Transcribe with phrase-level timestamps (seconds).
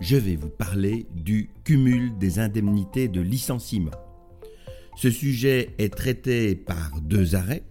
[0.00, 3.90] je vais vous parler du cumul des indemnités de licenciement.
[4.96, 7.62] Ce sujet est traité par deux arrêts,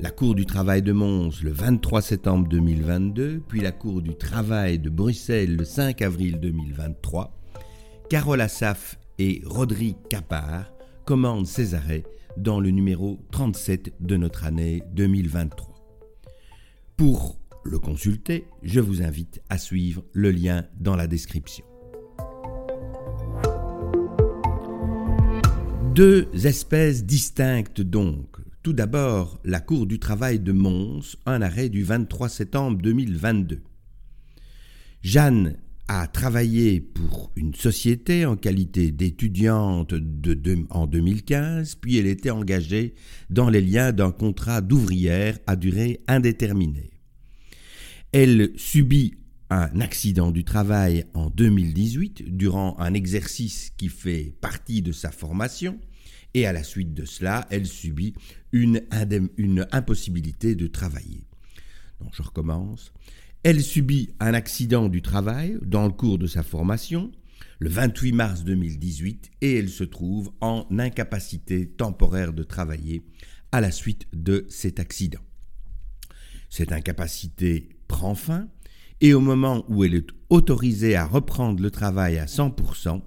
[0.00, 4.78] la Cour du travail de Mons le 23 septembre 2022, puis la Cour du travail
[4.78, 7.34] de Bruxelles le 5 avril 2023.
[8.08, 10.72] Carole Assaf et Rodrigue Capard
[11.04, 12.04] commandent ces arrêts
[12.36, 15.74] dans le numéro 37 de notre année 2023.
[16.96, 21.64] Pour le consulter, je vous invite à suivre le lien dans la description.
[25.94, 28.36] Deux espèces distinctes donc.
[28.62, 33.62] Tout d'abord, la Cour du travail de Mons, un arrêt du 23 septembre 2022.
[35.02, 35.56] Jeanne
[35.88, 39.94] a travaillé pour une société en qualité d'étudiante
[40.70, 42.94] en 2015, puis elle était engagée
[43.30, 46.97] dans les liens d'un contrat d'ouvrière à durée indéterminée.
[48.12, 49.18] Elle subit
[49.50, 55.78] un accident du travail en 2018 durant un exercice qui fait partie de sa formation
[56.32, 58.14] et à la suite de cela, elle subit
[58.52, 58.80] une,
[59.72, 61.26] impossibilité de travailler.
[62.00, 62.92] Donc je recommence.
[63.42, 67.12] Elle subit un accident du travail dans le cours de sa formation
[67.60, 73.02] le 28 mars 2018 et elle se trouve en incapacité temporaire de travailler
[73.52, 75.20] à la suite de cet accident.
[76.48, 78.48] Cette incapacité prend fin
[79.00, 83.00] et au moment où elle est autorisée à reprendre le travail à 100%,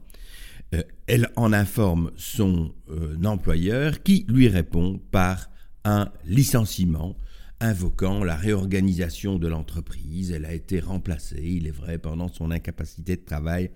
[0.73, 5.49] euh, elle en informe son euh, employeur qui lui répond par
[5.83, 7.17] un licenciement
[7.59, 10.31] invoquant la réorganisation de l'entreprise.
[10.31, 13.69] Elle a été remplacée, il est vrai, pendant son incapacité de travail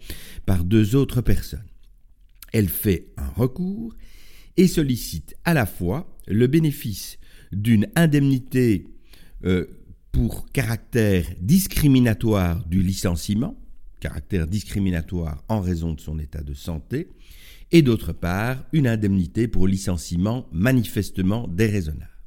[0.46, 1.66] par deux autres personnes.
[2.54, 3.94] Elle fait un recours
[4.58, 7.20] et sollicite à la fois le bénéfice
[7.52, 8.88] d'une indemnité
[9.44, 9.66] euh,
[10.16, 13.62] pour caractère discriminatoire du licenciement,
[14.00, 17.10] caractère discriminatoire en raison de son état de santé,
[17.74, 22.18] et d'autre part une indemnité pour licenciement manifestement déraisonnable.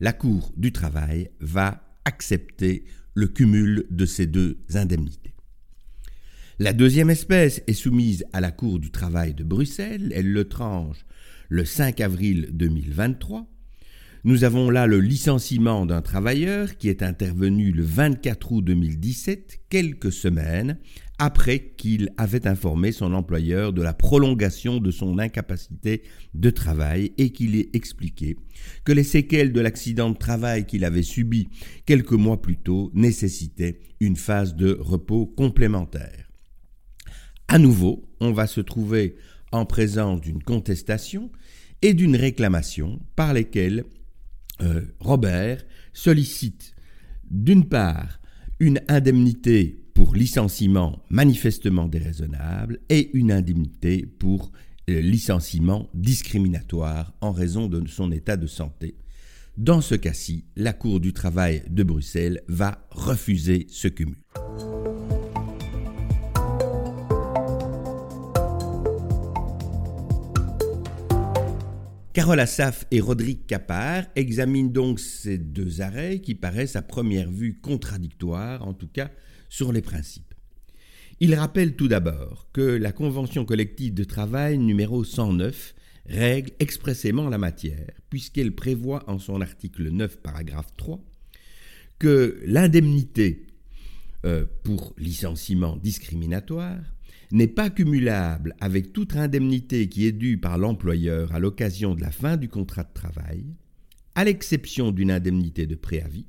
[0.00, 5.32] La Cour du travail va accepter le cumul de ces deux indemnités.
[6.58, 11.06] La deuxième espèce est soumise à la Cour du travail de Bruxelles, elle le tranche
[11.48, 13.48] le 5 avril 2023
[14.24, 20.12] nous avons là le licenciement d'un travailleur qui est intervenu le 24 août 2017, quelques
[20.12, 20.78] semaines
[21.18, 26.02] après qu'il avait informé son employeur de la prolongation de son incapacité
[26.32, 28.38] de travail et qu'il ait expliqué
[28.84, 31.50] que les séquelles de l'accident de travail qu'il avait subi
[31.84, 36.30] quelques mois plus tôt nécessitaient une phase de repos complémentaire.
[37.46, 39.16] À nouveau, on va se trouver
[39.52, 41.30] en présence d'une contestation
[41.82, 43.84] et d'une réclamation par lesquelles
[44.62, 46.74] euh, Robert sollicite
[47.30, 48.20] d'une part
[48.60, 54.52] une indemnité pour licenciement manifestement déraisonnable et une indemnité pour
[54.90, 58.96] euh, licenciement discriminatoire en raison de son état de santé.
[59.56, 64.16] Dans ce cas-ci, la Cour du travail de Bruxelles va refuser ce cumul.
[72.24, 77.60] Carole Assaf et Rodrigue Capard examinent donc ces deux arrêts qui paraissent à première vue
[77.60, 79.10] contradictoires, en tout cas
[79.50, 80.32] sur les principes.
[81.20, 85.74] Ils rappellent tout d'abord que la Convention collective de travail numéro 109
[86.06, 91.04] règle expressément la matière, puisqu'elle prévoit en son article 9, paragraphe 3,
[91.98, 93.48] que l'indemnité
[94.24, 96.93] euh, pour licenciement discriminatoire
[97.34, 102.12] n'est pas cumulable avec toute indemnité qui est due par l'employeur à l'occasion de la
[102.12, 103.44] fin du contrat de travail,
[104.14, 106.26] à l'exception d'une indemnité de préavis,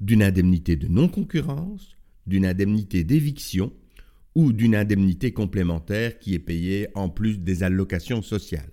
[0.00, 1.96] d'une indemnité de non-concurrence,
[2.28, 3.72] d'une indemnité d'éviction
[4.36, 8.70] ou d'une indemnité complémentaire qui est payée en plus des allocations sociales.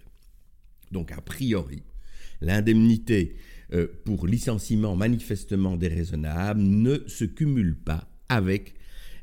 [0.91, 1.81] Donc a priori,
[2.39, 3.35] l'indemnité
[3.73, 8.75] euh, pour licenciement manifestement déraisonnable ne se cumule pas avec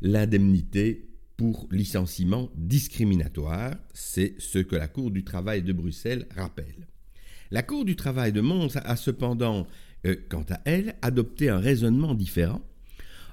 [0.02, 3.74] l'indemnité pour licenciement discriminatoire.
[3.92, 6.86] C'est ce que la Cour du travail de Bruxelles rappelle.
[7.50, 9.66] La Cour du travail de Mons a cependant,
[10.06, 12.62] euh, quant à elle, adopté un raisonnement différent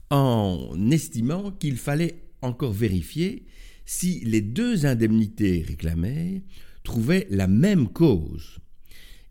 [0.09, 3.45] en estimant qu'il fallait encore vérifier
[3.85, 6.43] si les deux indemnités réclamées
[6.83, 8.59] trouvaient la même cause.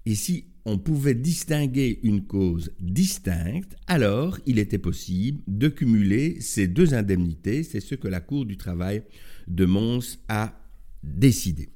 [0.07, 6.67] Et si on pouvait distinguer une cause distincte, alors il était possible de cumuler ces
[6.67, 7.63] deux indemnités.
[7.63, 9.03] C'est ce que la Cour du travail
[9.49, 10.55] de Mons a
[11.03, 11.71] décidé.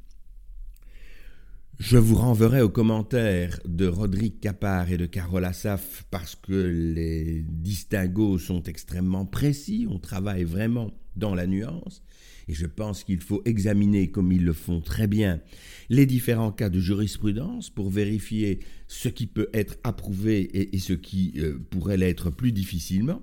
[1.78, 7.42] Je vous renverrai aux commentaires de Rodrigue Capard et de Carole Assaf parce que les
[7.42, 12.02] distinguos sont extrêmement précis, on travaille vraiment dans la nuance,
[12.48, 15.40] et je pense qu'il faut examiner, comme ils le font très bien,
[15.88, 21.34] les différents cas de jurisprudence pour vérifier ce qui peut être approuvé et, ce qui
[21.38, 23.22] euh, pourrait l'être plus difficilement.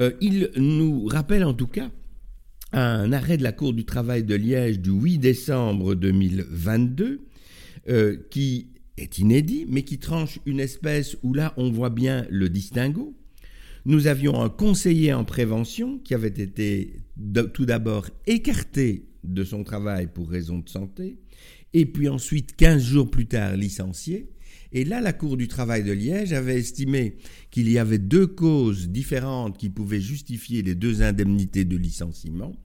[0.00, 1.90] Euh, il nous rappelle en tout cas
[2.72, 7.20] un arrêt de la Cour du travail de Liège du 8 décembre 2022
[7.88, 12.48] euh, qui est inédit, mais qui tranche une espèce où là on voit bien le
[12.48, 13.14] distinguo.
[13.86, 17.02] Nous avions un conseiller en prévention qui avait été
[17.52, 21.18] tout d'abord écarté de son travail pour raison de santé,
[21.74, 24.30] et puis ensuite 15 jours plus tard licencié.
[24.72, 27.16] Et là, la Cour du travail de Liège avait estimé
[27.50, 32.56] qu'il y avait deux causes différentes qui pouvaient justifier les deux indemnités de licenciement.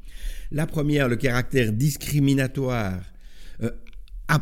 [0.51, 3.01] La première, le caractère discriminatoire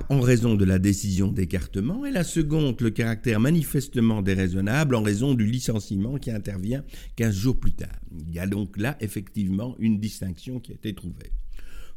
[0.09, 5.33] en raison de la décision d'écartement, et la seconde, le caractère manifestement déraisonnable en raison
[5.33, 6.83] du licenciement qui intervient
[7.15, 7.99] 15 jours plus tard.
[8.11, 11.31] Il y a donc là effectivement une distinction qui a été trouvée.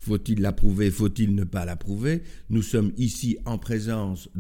[0.01, 0.91] Faut-il l'approuver?
[0.91, 2.23] Faut-il ne pas l'approuver?
[2.49, 4.31] Nous sommes ici en présence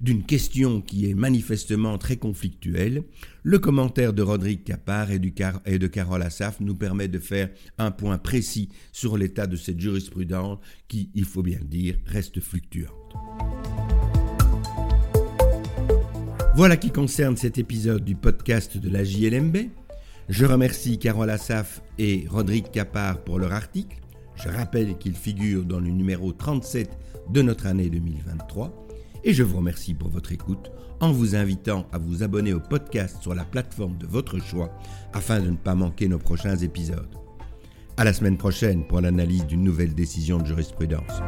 [0.00, 3.02] d'une question qui est manifestement très conflictuelle.
[3.42, 8.16] Le commentaire de Rodrigue Capard et, de Carole Assaf nous permet de faire un point
[8.16, 12.94] précis sur l'état de cette jurisprudence qui, il faut bien le dire, reste fluctuante.
[16.56, 19.56] Voilà qui concerne cet épisode du podcast de la JLMB.
[20.30, 23.96] Je remercie Carole Assaf et Rodrigue Capard pour leur article.
[24.42, 26.98] Je rappelle qu'il figure dans le numéro 37
[27.28, 28.86] de notre année 2023
[29.22, 30.70] et je vous remercie pour votre écoute
[31.00, 34.70] en vous invitant à vous abonner au podcast sur la plateforme de votre choix
[35.12, 37.14] afin de ne pas manquer nos prochains épisodes.
[37.98, 41.20] À la semaine prochaine pour l'analyse d'une nouvelle décision de jurisprudence.